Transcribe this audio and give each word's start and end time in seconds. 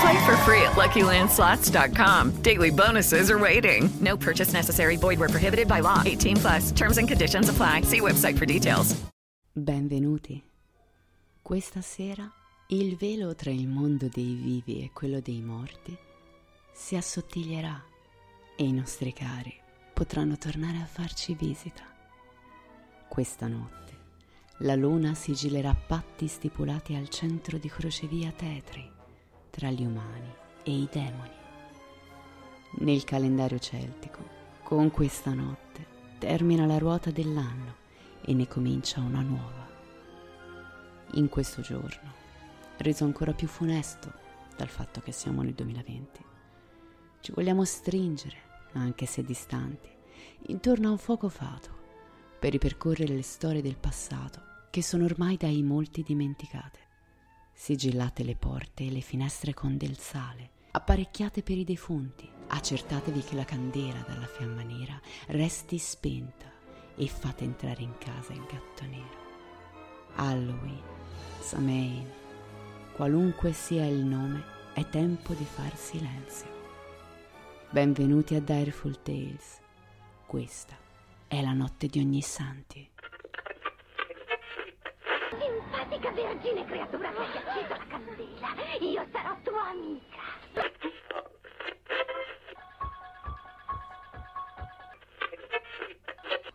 Play 0.00 0.26
for 0.26 0.36
free 0.44 0.62
at 0.62 0.76
LuckyLandSlots.com. 0.76 2.42
Daily 2.42 2.70
bonuses 2.70 3.30
are 3.30 3.38
waiting. 3.38 3.88
No 4.00 4.16
purchase 4.16 4.52
necessary. 4.52 4.96
Void 4.96 5.18
where 5.18 5.28
prohibited 5.28 5.66
by 5.66 5.80
law. 5.80 6.02
18 6.04 6.36
plus. 6.36 6.72
Terms 6.72 6.98
and 6.98 7.08
conditions 7.08 7.48
apply. 7.48 7.82
See 7.82 8.00
website 8.00 8.38
for 8.38 8.46
details. 8.46 8.94
Benvenuti. 9.52 10.40
Questa 11.42 11.80
sera 11.80 12.30
il 12.68 12.96
velo 12.96 13.34
tra 13.34 13.50
il 13.50 13.66
mondo 13.66 14.08
dei 14.12 14.34
vivi 14.34 14.84
e 14.84 14.90
quello 14.92 15.20
dei 15.20 15.40
morti 15.40 15.96
si 16.72 16.94
assottiglierà 16.94 17.82
e 18.54 18.64
i 18.64 18.72
nostri 18.72 19.12
cari 19.12 19.54
potranno 19.94 20.36
tornare 20.36 20.76
a 20.76 20.86
farci 20.86 21.34
visita. 21.34 21.82
Questa 23.08 23.48
notte 23.48 23.96
la 24.58 24.74
luna 24.74 25.14
sigillerà 25.14 25.74
patti 25.74 26.28
stipulati 26.28 26.94
al 26.94 27.08
centro 27.08 27.58
di 27.58 27.68
crocevia 27.68 28.30
tetri 28.30 28.96
tra 29.58 29.70
gli 29.72 29.84
umani 29.84 30.32
e 30.62 30.70
i 30.70 30.88
demoni. 30.88 31.32
Nel 32.78 33.02
calendario 33.02 33.58
celtico, 33.58 34.20
con 34.62 34.92
questa 34.92 35.34
notte 35.34 35.84
termina 36.18 36.64
la 36.64 36.78
ruota 36.78 37.10
dell'anno 37.10 37.74
e 38.20 38.34
ne 38.34 38.46
comincia 38.46 39.00
una 39.00 39.20
nuova. 39.20 39.66
In 41.14 41.28
questo 41.28 41.60
giorno, 41.60 42.12
reso 42.76 43.02
ancora 43.02 43.32
più 43.32 43.48
funesto 43.48 44.12
dal 44.56 44.68
fatto 44.68 45.00
che 45.00 45.10
siamo 45.10 45.42
nel 45.42 45.54
2020, 45.54 46.24
ci 47.18 47.32
vogliamo 47.32 47.64
stringere, 47.64 48.36
anche 48.74 49.06
se 49.06 49.24
distanti, 49.24 49.88
intorno 50.46 50.86
a 50.86 50.92
un 50.92 50.98
fuoco 50.98 51.28
fato 51.28 51.70
per 52.38 52.52
ripercorrere 52.52 53.12
le 53.12 53.22
storie 53.22 53.60
del 53.62 53.76
passato 53.76 54.40
che 54.70 54.84
sono 54.84 55.04
ormai 55.04 55.36
dai 55.36 55.64
molti 55.64 56.04
dimenticate. 56.04 56.87
Sigillate 57.60 58.22
le 58.22 58.36
porte 58.36 58.84
e 58.84 58.90
le 58.90 59.00
finestre 59.00 59.52
con 59.52 59.76
del 59.76 59.98
sale, 59.98 60.50
apparecchiate 60.70 61.42
per 61.42 61.58
i 61.58 61.64
defunti, 61.64 62.30
accertatevi 62.46 63.20
che 63.20 63.34
la 63.34 63.44
candela 63.44 63.98
dalla 64.06 64.28
fiamma 64.28 64.62
nera 64.62 64.98
resti 65.26 65.76
spenta 65.76 66.46
e 66.94 67.08
fate 67.08 67.42
entrare 67.42 67.82
in 67.82 67.98
casa 67.98 68.32
il 68.32 68.44
gatto 68.44 68.84
nero. 68.84 69.18
Halloween, 70.14 70.80
Samhain, 71.40 72.08
qualunque 72.92 73.52
sia 73.52 73.84
il 73.86 74.04
nome, 74.04 74.40
è 74.72 74.88
tempo 74.88 75.34
di 75.34 75.44
far 75.44 75.76
silenzio. 75.76 76.48
Benvenuti 77.70 78.36
a 78.36 78.40
Direful 78.40 79.02
Tales. 79.02 79.58
Questa 80.26 80.76
è 81.26 81.42
la 81.42 81.54
notte 81.54 81.88
di 81.88 81.98
ogni 81.98 82.22
santi. 82.22 82.88
Simpatica 85.88 86.10
vergine 86.10 86.66
creatura 86.66 87.10
che 87.10 87.18
hai 87.18 87.36
acceso 87.38 87.68
la 87.68 87.86
candela. 87.86 88.54
Io 88.80 89.06
sarò 89.10 89.36
tua 89.42 89.68
amica. 89.68 90.20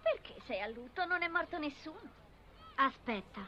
Perché 0.03 0.35
sei 0.45 0.61
a 0.61 0.67
lutto? 0.67 1.05
Non 1.05 1.23
è 1.23 1.27
morto 1.29 1.57
nessuno. 1.57 1.99
Aspetta. 2.75 3.41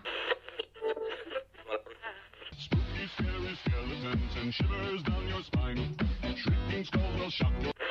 Spooky, 2.57 3.07
scary 3.16 3.56
skeletons 3.56 4.35
and 4.38 4.53
shivers 4.53 5.03
down 5.03 5.28
your 5.28 5.44
spine. 5.44 5.96
Shrieking 6.35 6.85
skulls 6.85 7.19
will 7.19 7.29
shock 7.29 7.53
your... 7.62 7.84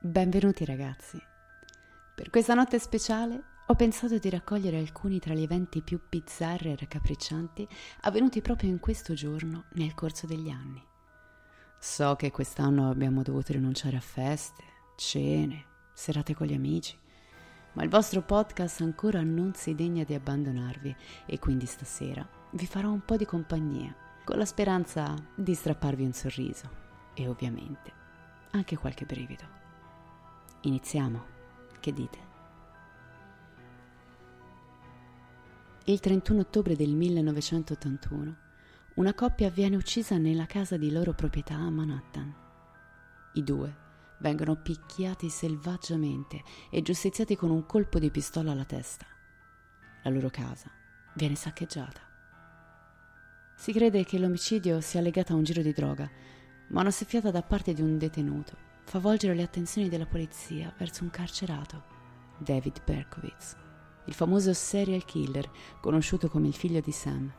Benvenuti 0.00 0.64
ragazzi. 0.64 1.20
Per 2.14 2.30
questa 2.30 2.54
notte 2.54 2.78
speciale 2.78 3.42
ho 3.66 3.74
pensato 3.74 4.16
di 4.18 4.30
raccogliere 4.30 4.78
alcuni 4.78 5.18
tra 5.18 5.34
gli 5.34 5.42
eventi 5.42 5.82
più 5.82 6.00
bizzarri 6.08 6.70
e 6.70 6.76
raccapriccianti 6.76 7.66
avvenuti 8.02 8.40
proprio 8.40 8.70
in 8.70 8.78
questo 8.78 9.14
giorno 9.14 9.64
nel 9.72 9.94
corso 9.94 10.28
degli 10.28 10.50
anni. 10.50 10.80
So 11.80 12.14
che 12.14 12.30
quest'anno 12.30 12.88
abbiamo 12.88 13.22
dovuto 13.22 13.52
rinunciare 13.52 13.96
a 13.96 14.00
feste, 14.00 14.62
cene, 14.94 15.64
serate 15.92 16.32
con 16.32 16.46
gli 16.46 16.54
amici, 16.54 16.96
ma 17.72 17.82
il 17.82 17.90
vostro 17.90 18.22
podcast 18.22 18.82
ancora 18.82 19.20
non 19.24 19.54
si 19.54 19.74
degna 19.74 20.04
di 20.04 20.14
abbandonarvi 20.14 20.94
e 21.26 21.40
quindi 21.40 21.66
stasera 21.66 22.24
vi 22.52 22.66
farò 22.66 22.92
un 22.92 23.04
po' 23.04 23.16
di 23.16 23.26
compagnia, 23.26 23.92
con 24.22 24.38
la 24.38 24.44
speranza 24.44 25.12
di 25.34 25.54
strapparvi 25.54 26.04
un 26.04 26.12
sorriso 26.12 26.70
e 27.14 27.26
ovviamente 27.26 27.92
anche 28.52 28.76
qualche 28.76 29.04
brivido. 29.04 29.67
Iniziamo, 30.62 31.24
che 31.78 31.92
dite? 31.92 32.18
Il 35.84 36.00
31 36.00 36.40
ottobre 36.40 36.74
del 36.74 36.96
1981 36.96 38.36
una 38.94 39.14
coppia 39.14 39.50
viene 39.50 39.76
uccisa 39.76 40.18
nella 40.18 40.46
casa 40.46 40.76
di 40.76 40.90
loro 40.90 41.14
proprietà 41.14 41.54
a 41.54 41.70
Manhattan. 41.70 42.34
I 43.34 43.44
due 43.44 43.76
vengono 44.18 44.56
picchiati 44.56 45.28
selvaggiamente 45.28 46.42
e 46.72 46.82
giustiziati 46.82 47.36
con 47.36 47.50
un 47.50 47.64
colpo 47.64 48.00
di 48.00 48.10
pistola 48.10 48.50
alla 48.50 48.64
testa. 48.64 49.06
La 50.02 50.10
loro 50.10 50.28
casa 50.28 50.68
viene 51.14 51.36
saccheggiata. 51.36 52.00
Si 53.54 53.72
crede 53.72 54.04
che 54.04 54.18
l'omicidio 54.18 54.80
sia 54.80 55.00
legato 55.00 55.34
a 55.34 55.36
un 55.36 55.44
giro 55.44 55.62
di 55.62 55.72
droga, 55.72 56.10
ma 56.70 56.80
una 56.80 56.90
soffiata 56.90 57.30
da 57.30 57.42
parte 57.42 57.72
di 57.72 57.80
un 57.80 57.96
detenuto 57.96 58.67
fa 58.88 59.00
volgere 59.00 59.34
le 59.34 59.42
attenzioni 59.42 59.90
della 59.90 60.06
polizia 60.06 60.72
verso 60.78 61.04
un 61.04 61.10
carcerato, 61.10 61.84
David 62.38 62.82
Berkowitz, 62.84 63.54
il 64.06 64.14
famoso 64.14 64.54
serial 64.54 65.04
killer 65.04 65.46
conosciuto 65.78 66.30
come 66.30 66.46
il 66.46 66.54
figlio 66.54 66.80
di 66.80 66.90
Sam. 66.90 67.30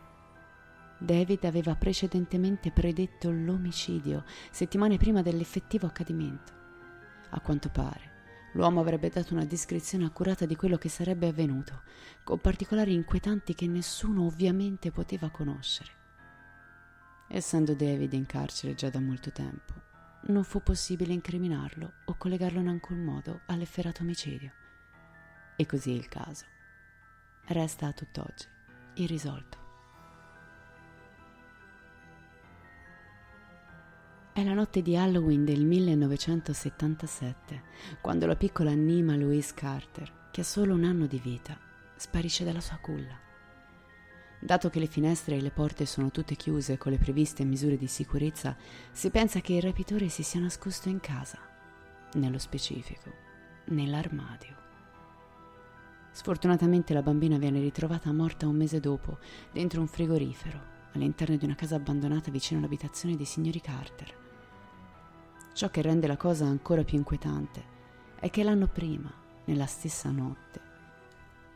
David 0.99 1.45
aveva 1.45 1.73
precedentemente 1.73 2.69
predetto 2.71 3.31
l'omicidio 3.31 4.25
settimane 4.51 4.97
prima 4.97 5.23
dell'effettivo 5.23 5.87
accadimento. 5.87 6.53
A 7.31 7.39
quanto 7.39 7.69
pare, 7.69 8.51
l'uomo 8.53 8.81
avrebbe 8.81 9.09
dato 9.09 9.33
una 9.33 9.45
descrizione 9.45 10.05
accurata 10.05 10.45
di 10.45 10.55
quello 10.55 10.77
che 10.77 10.89
sarebbe 10.89 11.29
avvenuto, 11.29 11.81
con 12.23 12.37
particolari 12.37 12.93
inquietanti 12.93 13.55
che 13.55 13.65
nessuno 13.65 14.27
ovviamente 14.27 14.91
poteva 14.91 15.31
conoscere. 15.31 15.89
Essendo 17.27 17.73
David 17.73 18.13
in 18.13 18.27
carcere 18.27 18.75
già 18.75 18.91
da 18.91 18.99
molto 18.99 19.31
tempo, 19.31 19.87
non 20.27 20.43
fu 20.43 20.61
possibile 20.61 21.13
incriminarlo 21.13 21.93
o 22.05 22.15
collegarlo 22.17 22.59
in 22.59 22.67
alcun 22.67 23.03
modo 23.03 23.41
all'efferato 23.47 24.03
omicidio. 24.03 24.51
E 25.55 25.65
così 25.65 25.91
il 25.91 26.07
caso. 26.07 26.45
Resta 27.45 27.87
a 27.87 27.93
tutt'oggi 27.93 28.45
irrisolto. 28.95 29.57
È 34.31 34.43
la 34.43 34.53
notte 34.53 34.81
di 34.81 34.95
Halloween 34.95 35.43
del 35.43 35.65
1977, 35.65 37.63
quando 37.99 38.25
la 38.25 38.35
piccola 38.35 38.71
Nima 38.71 39.15
Louise 39.15 39.53
Carter, 39.53 40.29
che 40.31 40.41
ha 40.41 40.45
solo 40.45 40.75
un 40.75 40.85
anno 40.85 41.07
di 41.07 41.19
vita, 41.19 41.57
sparisce 41.95 42.45
dalla 42.45 42.61
sua 42.61 42.77
culla. 42.77 43.28
Dato 44.41 44.69
che 44.69 44.79
le 44.79 44.87
finestre 44.87 45.35
e 45.35 45.41
le 45.41 45.51
porte 45.51 45.85
sono 45.85 46.11
tutte 46.11 46.35
chiuse 46.35 46.77
con 46.77 46.93
le 46.93 46.97
previste 46.97 47.43
misure 47.43 47.77
di 47.77 47.87
sicurezza, 47.87 48.55
si 48.91 49.09
pensa 49.09 49.41
che 49.41 49.53
il 49.53 49.61
rapitore 49.61 50.07
si 50.07 50.23
sia 50.23 50.39
nascosto 50.39 50.87
in 50.87 51.01
casa, 51.01 51.37
nello 52.13 52.37
specifico, 52.37 53.11
nell'armadio. 53.65 54.55
Sfortunatamente 56.11 56.93
la 56.93 57.01
bambina 57.01 57.37
viene 57.37 57.59
ritrovata 57.59 58.11
morta 58.13 58.47
un 58.47 58.55
mese 58.55 58.79
dopo, 58.79 59.19
dentro 59.51 59.81
un 59.81 59.87
frigorifero, 59.87 60.77
all'interno 60.93 61.35
di 61.35 61.45
una 61.45 61.55
casa 61.55 61.75
abbandonata 61.75 62.31
vicino 62.31 62.59
all'abitazione 62.59 63.17
dei 63.17 63.25
signori 63.25 63.59
Carter. 63.59 64.17
Ciò 65.53 65.69
che 65.69 65.81
rende 65.81 66.07
la 66.07 66.17
cosa 66.17 66.45
ancora 66.45 66.83
più 66.83 66.97
inquietante 66.97 67.77
è 68.19 68.29
che 68.29 68.43
l'anno 68.43 68.67
prima, 68.67 69.13
nella 69.45 69.65
stessa 69.65 70.09
notte, 70.09 70.61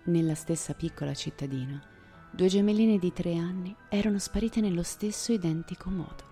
nella 0.03 0.35
stessa 0.35 0.73
piccola 0.73 1.13
cittadina, 1.13 1.81
due 2.35 2.47
gemelline 2.47 2.97
di 2.97 3.13
tre 3.13 3.35
anni 3.35 3.75
erano 3.89 4.17
sparite 4.17 4.59
nello 4.59 4.81
stesso 4.81 5.31
identico 5.31 5.91
modo. 5.91 6.31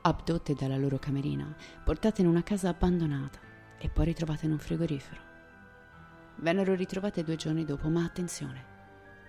Abdotte 0.00 0.54
dalla 0.54 0.78
loro 0.78 0.98
camerina, 0.98 1.54
portate 1.84 2.22
in 2.22 2.26
una 2.26 2.42
casa 2.42 2.70
abbandonata 2.70 3.38
e 3.78 3.90
poi 3.90 4.06
ritrovate 4.06 4.46
in 4.46 4.52
un 4.52 4.58
frigorifero. 4.58 5.20
Vennero 6.36 6.74
ritrovate 6.74 7.22
due 7.22 7.36
giorni 7.36 7.66
dopo, 7.66 7.90
ma 7.90 8.02
attenzione, 8.02 8.64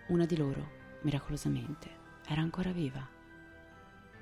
una 0.08 0.26
di 0.26 0.38
loro, 0.38 0.66
miracolosamente, 1.02 1.90
era 2.26 2.40
ancora 2.40 2.72
viva. 2.72 3.06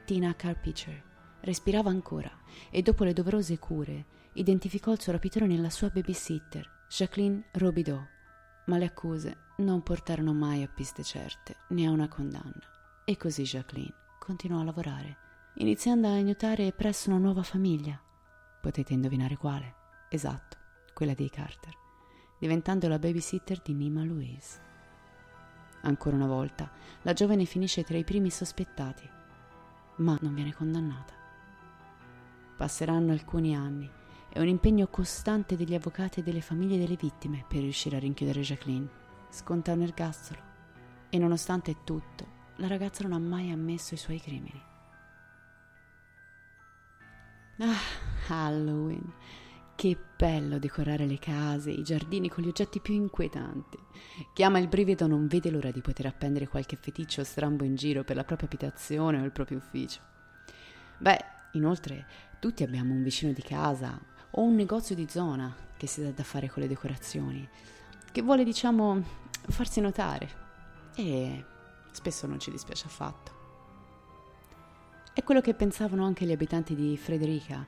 Tina 0.05 0.35
Carpitcher 0.35 1.03
respirava 1.41 1.91
ancora 1.91 2.31
e 2.71 2.81
dopo 2.81 3.03
le 3.03 3.13
doverose 3.13 3.59
cure 3.59 4.05
identificò 4.33 4.91
il 4.91 4.99
suo 4.99 5.11
rapitore 5.11 5.45
nella 5.45 5.69
sua 5.69 5.89
babysitter, 5.89 6.67
Jacqueline 6.89 7.43
Robideau, 7.51 8.03
ma 8.65 8.77
le 8.77 8.85
accuse 8.85 9.45
non 9.57 9.81
portarono 9.81 10.33
mai 10.33 10.61
a 10.63 10.67
piste 10.67 11.03
certe 11.03 11.57
né 11.69 11.87
a 11.87 11.91
una 11.91 12.07
condanna. 12.07 12.61
E 13.05 13.17
così 13.17 13.43
Jacqueline 13.43 13.93
continuò 14.19 14.59
a 14.59 14.63
lavorare, 14.63 15.17
iniziando 15.55 16.07
a 16.07 16.11
aiutare 16.11 16.71
presso 16.73 17.09
una 17.09 17.19
nuova 17.19 17.43
famiglia. 17.43 17.99
Potete 18.61 18.93
indovinare 18.93 19.37
quale? 19.37 19.75
Esatto, 20.09 20.57
quella 20.93 21.13
dei 21.13 21.29
Carter, 21.29 21.73
diventando 22.37 22.87
la 22.87 22.99
babysitter 22.99 23.61
di 23.61 23.73
Nima 23.73 24.03
Louise. 24.03 24.61
Ancora 25.81 26.15
una 26.15 26.27
volta, 26.27 26.69
la 27.03 27.13
giovane 27.13 27.45
finisce 27.45 27.83
tra 27.83 27.97
i 27.97 28.03
primi 28.03 28.29
sospettati, 28.29 29.09
ma 29.97 30.17
non 30.21 30.33
viene 30.33 30.53
condannata. 30.53 31.13
Passeranno 32.57 33.11
alcuni 33.11 33.55
anni 33.55 33.89
e 34.29 34.39
un 34.39 34.47
impegno 34.47 34.87
costante 34.87 35.55
degli 35.55 35.73
avvocati 35.73 36.19
e 36.19 36.23
delle 36.23 36.41
famiglie 36.41 36.77
delle 36.77 36.95
vittime 36.95 37.45
per 37.47 37.61
riuscire 37.61 37.95
a 37.95 37.99
rinchiudere 37.99 38.41
Jacqueline. 38.41 39.05
Sconta 39.29 39.73
un 39.73 39.81
ergastolo 39.81 40.39
e 41.09 41.17
nonostante 41.17 41.77
tutto, 41.83 42.35
la 42.57 42.67
ragazza 42.67 43.03
non 43.03 43.13
ha 43.13 43.19
mai 43.19 43.51
ammesso 43.51 43.93
i 43.93 43.97
suoi 43.97 44.19
crimini. 44.19 44.61
Ah, 47.59 47.75
Halloween. 48.27 49.13
Che 49.75 49.97
bello 50.17 50.57
decorare 50.57 51.05
le 51.05 51.19
case, 51.19 51.69
i 51.69 51.83
giardini 51.83 52.29
con 52.29 52.43
gli 52.43 52.47
oggetti 52.47 52.79
più 52.79 52.95
inquietanti. 52.95 53.77
Chi 54.33 54.43
ama 54.43 54.57
il 54.57 54.67
brivido 54.67 55.05
non 55.05 55.27
vede 55.27 55.51
l'ora 55.51 55.69
di 55.69 55.81
poter 55.81 56.07
appendere 56.07 56.47
qualche 56.47 56.77
feticcio 56.77 57.23
strambo 57.23 57.63
in 57.63 57.75
giro 57.75 58.03
per 58.03 58.15
la 58.15 58.23
propria 58.23 58.47
abitazione 58.47 59.21
o 59.21 59.23
il 59.23 59.31
proprio 59.31 59.57
ufficio. 59.57 60.01
Beh, 60.97 61.23
inoltre, 61.51 62.07
tutti 62.39 62.63
abbiamo 62.63 62.93
un 62.93 63.03
vicino 63.03 63.31
di 63.33 63.43
casa 63.43 63.99
o 64.31 64.41
un 64.41 64.55
negozio 64.55 64.95
di 64.95 65.07
zona 65.07 65.55
che 65.77 65.85
si 65.85 66.01
dà 66.01 66.09
da 66.09 66.23
fare 66.23 66.49
con 66.49 66.63
le 66.63 66.67
decorazioni, 66.67 67.47
che 68.17 68.23
vuole, 68.23 68.43
diciamo, 68.43 69.03
farsi 69.49 69.79
notare. 69.79 70.45
E 70.95 71.45
spesso 71.91 72.25
non 72.25 72.39
ci 72.39 72.49
dispiace 72.49 72.87
affatto. 72.87 73.31
È 75.13 75.21
quello 75.21 75.39
che 75.39 75.53
pensavano 75.53 76.03
anche 76.03 76.25
gli 76.25 76.31
abitanti 76.31 76.73
di 76.73 76.97
Frederica, 76.97 77.63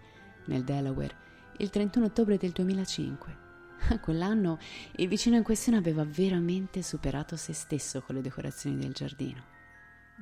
nel 0.45 0.63
Delaware, 0.63 1.15
il 1.57 1.69
31 1.69 2.07
ottobre 2.07 2.37
del 2.37 2.49
2005. 2.49 3.37
Quell'anno 4.01 4.57
il 4.95 5.07
vicino 5.07 5.35
in 5.35 5.43
questione 5.43 5.77
aveva 5.77 6.03
veramente 6.03 6.81
superato 6.81 7.35
se 7.35 7.53
stesso 7.53 8.01
con 8.01 8.15
le 8.15 8.21
decorazioni 8.21 8.75
del 8.75 8.93
giardino. 8.93 9.43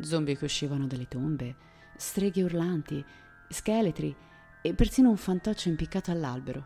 Zombie 0.02 0.36
che 0.36 0.44
uscivano 0.44 0.88
dalle 0.88 1.08
tombe, 1.08 1.56
streghe 1.96 2.44
urlanti, 2.44 3.02
scheletri 3.48 4.14
e 4.62 4.74
persino 4.74 5.10
un 5.10 5.16
fantoccio 5.16 5.70
impiccato 5.70 6.12
all'albero. 6.12 6.66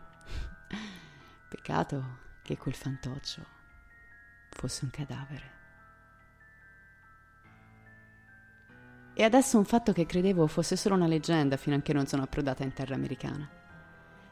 Peccato 1.48 2.30
che 2.42 2.58
quel 2.58 2.74
fantoccio 2.74 3.46
fosse 4.50 4.86
un 4.86 4.92
cadavere. 4.92 5.60
E 9.14 9.24
adesso 9.24 9.58
un 9.58 9.66
fatto 9.66 9.92
che 9.92 10.06
credevo 10.06 10.48
fosse 10.48 10.76
solo 10.76 10.96
una 10.96 11.08
leggenda 11.08 11.58
fino 11.58 11.76
a 11.76 11.82
che 11.82 11.94
non 11.94 12.08
sono 12.08 12.24
approdata 12.24 12.64
in 12.64 12.74
terra 12.74 12.96
americana. 12.96 13.50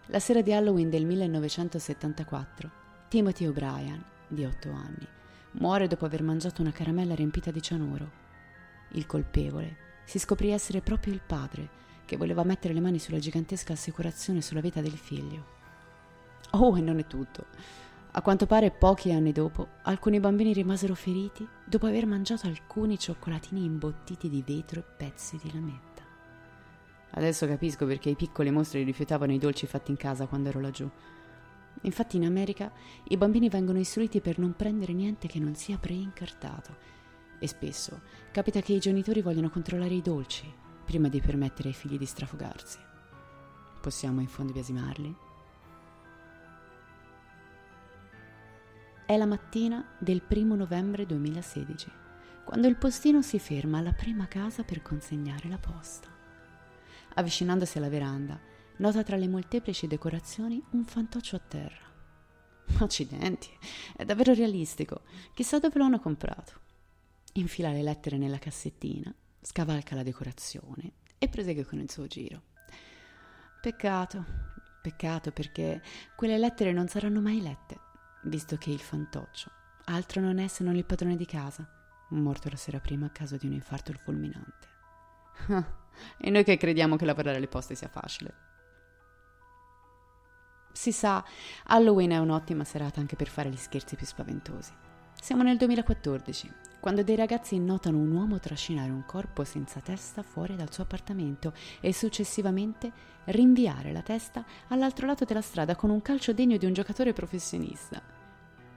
La 0.07 0.19
sera 0.19 0.41
di 0.41 0.53
Halloween 0.53 0.89
del 0.89 1.05
1974, 1.05 2.71
Timothy 3.09 3.45
O'Brien, 3.45 4.03
di 4.27 4.45
8 4.45 4.71
anni, 4.71 5.07
muore 5.51 5.87
dopo 5.87 6.05
aver 6.05 6.23
mangiato 6.23 6.61
una 6.61 6.71
caramella 6.71 7.13
riempita 7.13 7.51
di 7.51 7.61
cianuro. 7.61 8.11
Il 8.89 9.05
colpevole 9.05 9.87
si 10.05 10.17
scoprì 10.17 10.49
essere 10.49 10.81
proprio 10.81 11.13
il 11.13 11.21
padre, 11.23 11.77
che 12.05 12.17
voleva 12.17 12.43
mettere 12.43 12.73
le 12.73 12.79
mani 12.79 12.97
sulla 12.97 13.19
gigantesca 13.19 13.73
assicurazione 13.73 14.41
sulla 14.41 14.61
vita 14.61 14.81
del 14.81 14.97
figlio. 14.97 15.57
Oh, 16.51 16.75
e 16.75 16.81
non 16.81 16.97
è 16.97 17.05
tutto. 17.05 17.45
A 18.19 18.21
quanto 18.21 18.47
pare, 18.47 18.69
pochi 18.69 19.13
anni 19.13 19.31
dopo, 19.31 19.65
alcuni 19.83 20.19
bambini 20.19 20.51
rimasero 20.51 20.93
feriti 20.93 21.47
dopo 21.63 21.85
aver 21.85 22.05
mangiato 22.05 22.47
alcuni 22.47 22.99
cioccolatini 22.99 23.63
imbottiti 23.63 24.27
di 24.27 24.43
vetro 24.45 24.81
e 24.81 24.83
pezzi 24.83 25.39
di 25.41 25.49
lametta. 25.53 26.03
Adesso 27.11 27.47
capisco 27.47 27.85
perché 27.85 28.09
i 28.09 28.17
piccoli 28.17 28.51
mostri 28.51 28.83
rifiutavano 28.83 29.31
i 29.31 29.37
dolci 29.37 29.67
fatti 29.67 29.91
in 29.91 29.95
casa 29.95 30.27
quando 30.27 30.49
ero 30.49 30.59
laggiù. 30.59 30.89
Infatti 31.83 32.17
in 32.17 32.25
America 32.25 32.69
i 33.05 33.15
bambini 33.15 33.47
vengono 33.47 33.79
istruiti 33.79 34.19
per 34.19 34.37
non 34.37 34.53
prendere 34.53 34.91
niente 34.91 35.29
che 35.29 35.39
non 35.39 35.55
sia 35.55 35.77
preincartato 35.77 36.75
e 37.39 37.47
spesso 37.47 38.01
capita 38.31 38.59
che 38.59 38.73
i 38.73 38.79
genitori 38.79 39.21
vogliono 39.21 39.49
controllare 39.49 39.93
i 39.93 40.01
dolci 40.01 40.53
prima 40.83 41.07
di 41.07 41.21
permettere 41.21 41.69
ai 41.69 41.73
figli 41.73 41.97
di 41.97 42.05
strafogarsi. 42.05 42.79
Possiamo 43.79 44.19
in 44.19 44.27
fondo 44.27 44.51
biasimarli? 44.51 45.27
È 49.09 49.17
la 49.17 49.25
mattina 49.25 49.83
del 49.97 50.21
primo 50.21 50.53
novembre 50.53 51.07
2016, 51.07 51.91
quando 52.43 52.67
il 52.67 52.75
postino 52.75 53.23
si 53.23 53.39
ferma 53.39 53.79
alla 53.79 53.91
prima 53.91 54.27
casa 54.27 54.61
per 54.61 54.83
consegnare 54.83 55.49
la 55.49 55.57
posta. 55.57 56.07
Avvicinandosi 57.15 57.79
alla 57.79 57.89
veranda, 57.89 58.39
nota 58.77 59.01
tra 59.01 59.15
le 59.15 59.27
molteplici 59.27 59.87
decorazioni 59.87 60.63
un 60.73 60.85
fantoccio 60.85 61.35
a 61.37 61.39
terra. 61.39 61.91
Accidenti, 62.77 63.49
è 63.97 64.05
davvero 64.05 64.31
realistico. 64.35 65.01
Chissà 65.33 65.57
dove 65.57 65.79
lo 65.79 65.85
hanno 65.85 65.99
comprato. 65.99 66.59
Infila 67.33 67.71
le 67.71 67.81
lettere 67.81 68.19
nella 68.19 68.37
cassettina, 68.37 69.11
scavalca 69.41 69.95
la 69.95 70.03
decorazione 70.03 70.91
e 71.17 71.27
prosegue 71.29 71.65
con 71.65 71.79
il 71.79 71.89
suo 71.89 72.05
giro. 72.05 72.43
Peccato, 73.59 74.23
peccato 74.83 75.31
perché 75.31 75.81
quelle 76.15 76.37
lettere 76.37 76.71
non 76.73 76.87
saranno 76.87 77.21
mai 77.21 77.41
lette, 77.41 77.87
visto 78.23 78.57
che 78.57 78.69
il 78.69 78.79
fantoccio 78.79 79.51
altro 79.89 80.21
non 80.21 80.39
è 80.39 80.47
se 80.47 80.63
non 80.63 80.75
il 80.75 80.85
padrone 80.85 81.15
di 81.15 81.25
casa, 81.25 81.67
morto 82.09 82.49
la 82.49 82.55
sera 82.55 82.79
prima 82.79 83.07
a 83.07 83.11
causa 83.11 83.37
di 83.37 83.47
un 83.47 83.53
infarto 83.53 83.93
fulminante. 84.03 84.67
e 86.17 86.29
noi 86.29 86.43
che 86.43 86.57
crediamo 86.57 86.95
che 86.95 87.05
lavorare 87.05 87.37
alle 87.37 87.47
poste 87.47 87.75
sia 87.75 87.87
facile. 87.87 88.47
Si 90.71 90.91
sa, 90.91 91.23
Halloween 91.65 92.11
è 92.11 92.17
un'ottima 92.17 92.63
serata 92.63 92.99
anche 92.99 93.15
per 93.15 93.27
fare 93.27 93.49
gli 93.49 93.57
scherzi 93.57 93.95
più 93.95 94.05
spaventosi. 94.05 94.71
Siamo 95.19 95.43
nel 95.43 95.57
2014, 95.57 96.53
quando 96.79 97.03
dei 97.03 97.15
ragazzi 97.15 97.59
notano 97.59 97.97
un 97.97 98.11
uomo 98.11 98.39
trascinare 98.39 98.89
un 98.89 99.05
corpo 99.05 99.43
senza 99.43 99.81
testa 99.81 100.23
fuori 100.23 100.55
dal 100.55 100.71
suo 100.71 100.83
appartamento 100.83 101.53
e 101.81 101.93
successivamente 101.93 102.91
rinviare 103.25 103.91
la 103.91 104.01
testa 104.01 104.45
all'altro 104.69 105.05
lato 105.05 105.25
della 105.25 105.41
strada 105.41 105.75
con 105.75 105.89
un 105.89 106.01
calcio 106.01 106.33
degno 106.33 106.57
di 106.57 106.65
un 106.65 106.73
giocatore 106.73 107.11
professionista. 107.11 108.01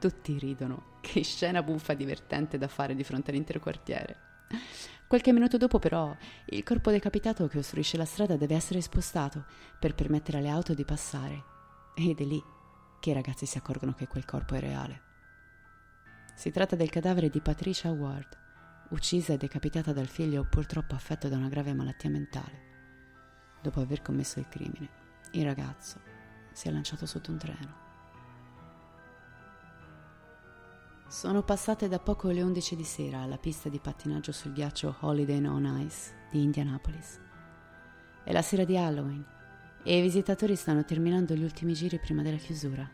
Tutti 0.01 0.37
ridono, 0.37 0.97
che 1.01 1.23
scena 1.23 1.63
buffa 1.63 1.95
divertente 1.95 2.59
da 2.59 2.67
fare 2.67 2.95
di 2.97 3.05
fronte 3.05 3.31
all'intero 3.31 3.61
quartiere. 3.61 4.17
Qualche 5.07 5.33
minuto 5.33 5.57
dopo, 5.57 5.79
però, 5.79 6.15
il 6.47 6.63
corpo 6.65 6.91
decapitato 6.91 7.47
che 7.47 7.59
ostruisce 7.59 7.97
la 7.97 8.05
strada 8.05 8.37
deve 8.37 8.57
essere 8.57 8.81
spostato 8.81 9.45
per 9.79 9.95
permettere 9.95 10.39
alle 10.39 10.49
auto 10.49 10.75
di 10.75 10.85
passare. 10.85 11.45
Ed 11.95 12.21
è 12.21 12.25
lì 12.25 12.43
che 12.99 13.11
i 13.11 13.15
ragazzi 13.15 13.47
si 13.47 13.59
accorgono 13.59 13.93
che 13.93 14.09
quel 14.09 14.25
corpo 14.25 14.55
è 14.55 14.61
reale. 14.61 15.12
Si 16.35 16.51
tratta 16.51 16.77
del 16.77 16.91
cadavere 16.91 17.29
di 17.29 17.41
Patricia 17.41 17.91
Ward, 17.91 18.39
uccisa 18.91 19.35
e 19.35 19.37
decapitata 19.37 19.93
dal 19.93 20.09
figlio 20.09 20.45
purtroppo 20.45 20.95
affetto 20.95 21.29
da 21.29 21.37
una 21.37 21.49
grave 21.49 21.73
malattia 21.73 22.11
mentale. 22.11 22.71
dopo 23.63 23.81
aver 23.81 24.03
commesso 24.03 24.41
il 24.41 24.49
crimine, 24.49 24.89
il 25.33 25.45
ragazzo 25.45 26.01
si 26.51 26.67
è 26.67 26.73
lanciato 26.73 27.07
sotto 27.07 27.31
un 27.31 27.39
treno. 27.39 27.81
Sono 31.07 31.43
passate 31.45 31.89
da 31.89 32.01
poco 32.01 32.31
le 32.31 32.43
11 32.43 32.75
di 32.75 32.85
sera 32.85 33.21
alla 33.21 33.37
pista 33.37 33.69
di 33.69 33.79
pattinaggio 33.79 34.33
sul 34.33 34.53
ghiaccio 34.53 34.97
Holiday 35.01 35.45
on 35.45 35.85
Ice 35.87 36.13
di 36.31 36.43
Indianapolis. 36.43 37.21
È 38.25 38.33
la 38.33 38.43
sera 38.43 38.65
di 38.65 38.77
Halloween 38.77 39.25
e 39.85 39.99
i 39.99 40.03
visitatori 40.03 40.57
stanno 40.57 40.85
terminando 40.85 41.35
gli 41.35 41.45
ultimi 41.45 41.75
giri 41.75 42.01
prima 42.01 42.23
della 42.23 42.39
chiusura, 42.39 42.91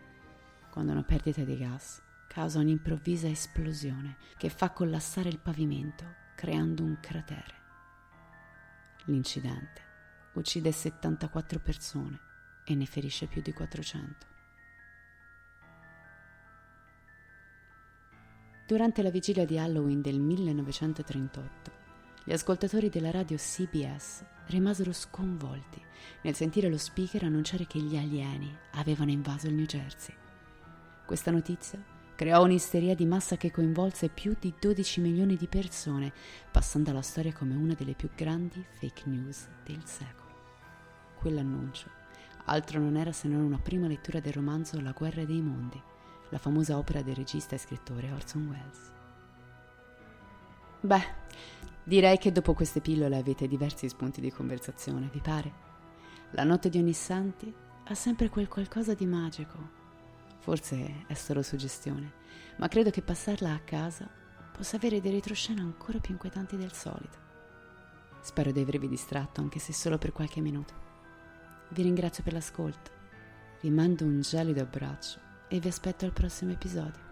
quando 0.71 0.93
una 0.93 1.03
perdita 1.03 1.43
di 1.45 1.57
gas 1.57 2.03
causa 2.39 2.61
un'improvvisa 2.61 3.27
esplosione 3.27 4.17
che 4.37 4.49
fa 4.49 4.71
collassare 4.71 5.29
il 5.29 5.41
pavimento, 5.41 6.05
creando 6.37 6.85
un 6.85 6.97
cratere. 7.01 7.55
L'incidente 9.07 9.83
uccide 10.35 10.71
74 10.71 11.59
persone 11.59 12.21
e 12.63 12.77
ne 12.77 12.87
ferisce 12.87 13.27
più 13.27 13.43
di 13.43 13.53
400. 13.53 14.27
Durante 18.69 19.03
la 19.03 19.11
vigilia 19.11 19.45
di 19.45 19.59
Halloween 19.59 20.01
del 20.01 20.21
1938, 20.21 21.73
gli 22.23 22.33
ascoltatori 22.33 22.89
della 22.89 23.11
radio 23.11 23.37
CBS 23.37 24.25
rimasero 24.47 24.93
sconvolti 24.93 25.85
nel 26.23 26.37
sentire 26.37 26.69
lo 26.69 26.79
speaker 26.79 27.25
annunciare 27.25 27.67
che 27.67 27.81
gli 27.81 27.97
alieni 27.97 28.57
avevano 28.75 29.11
invaso 29.11 29.49
il 29.49 29.55
New 29.55 29.67
Jersey. 29.67 30.15
Questa 31.05 31.33
notizia 31.33 31.97
creò 32.19 32.43
un'isteria 32.43 32.97
di 32.97 33.07
massa 33.07 33.37
che 33.37 33.53
coinvolse 33.53 34.09
più 34.09 34.35
di 34.41 34.53
12 34.59 35.01
milioni 35.01 35.37
di 35.37 35.47
persone, 35.47 36.13
passando 36.51 36.91
alla 36.91 37.01
storia 37.01 37.33
come 37.33 37.55
una 37.55 37.75
delle 37.75 37.95
più 37.95 38.11
grandi 38.13 38.61
fake 38.81 39.03
news 39.05 39.47
del 39.65 39.81
secolo. 39.85 40.27
Quell'annuncio 41.15 41.89
altro 42.47 42.81
non 42.81 42.97
era 42.97 43.13
se 43.13 43.29
non 43.29 43.43
una 43.43 43.61
prima 43.61 43.87
lettura 43.87 44.19
del 44.19 44.33
romanzo 44.33 44.81
La 44.81 44.91
guerra 44.91 45.23
dei 45.25 45.41
mondi, 45.41 45.81
la 46.31 46.39
famosa 46.39 46.77
opera 46.77 47.03
del 47.03 47.15
regista 47.15 47.55
e 47.55 47.59
scrittore 47.59 48.11
Orson 48.11 48.49
Welles. 48.49 48.93
Beh, 50.81 51.05
direi 51.85 52.19
che 52.19 52.33
dopo 52.33 52.53
queste 52.53 52.81
pillole 52.81 53.17
avete 53.17 53.47
diversi 53.47 53.89
spunti 53.89 54.21
di 54.21 54.33
conversazione, 54.33 55.09
vi 55.13 55.21
pare? 55.21 55.53
La 56.33 56.43
notte 56.43 56.69
di 56.69 56.79
Ognissanti 56.79 57.55
ha 57.85 57.95
sempre 57.95 58.29
quel 58.29 58.49
qualcosa 58.49 58.95
di 58.95 59.07
magico. 59.07 59.78
Forse 60.49 61.05
è 61.07 61.13
solo 61.13 61.43
suggestione, 61.43 62.11
ma 62.57 62.69
credo 62.69 62.89
che 62.89 63.03
passarla 63.03 63.53
a 63.53 63.59
casa 63.59 64.09
possa 64.51 64.77
avere 64.77 64.99
dei 64.99 65.13
retroscena 65.13 65.61
ancora 65.61 65.99
più 65.99 66.15
inquietanti 66.15 66.57
del 66.57 66.73
solito. 66.73 67.19
Spero 68.23 68.51
di 68.51 68.59
avervi 68.59 68.89
distratto, 68.89 69.43
anche 69.43 69.59
se 69.59 69.75
solo 69.75 69.99
per 69.99 70.13
qualche 70.13 70.41
minuto. 70.41 70.73
Vi 71.69 71.83
ringrazio 71.83 72.23
per 72.23 72.33
l'ascolto, 72.33 72.91
vi 73.61 73.69
mando 73.69 74.05
un 74.05 74.23
gelido 74.23 74.63
abbraccio 74.63 75.19
e 75.49 75.59
vi 75.59 75.69
aspetto 75.69 76.07
al 76.07 76.15
prossimo 76.15 76.53
episodio. 76.53 77.03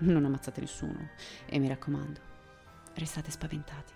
Non 0.00 0.22
ammazzate 0.22 0.60
nessuno 0.60 1.08
e 1.46 1.58
mi 1.58 1.68
raccomando, 1.68 2.20
restate 2.92 3.30
spaventati. 3.30 3.94